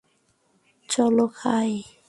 চলো, 0.89 1.25
খাই। 1.35 1.71